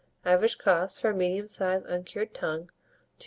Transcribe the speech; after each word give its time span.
Average 0.25 0.57
cost, 0.57 0.99
for 0.99 1.11
a 1.11 1.13
medium 1.13 1.47
sized 1.47 1.85
uncured 1.85 2.33
tongue, 2.33 2.63
2s. 2.63 2.69